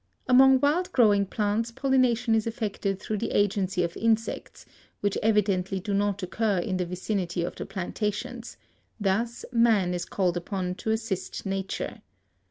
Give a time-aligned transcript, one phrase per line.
[0.27, 4.65] Among wild growing plants pollination is effected through the agency of insects,
[4.99, 8.57] which evidently do not occur in the vicinity of the plantations;
[8.99, 12.01] thus man is called upon to assist nature.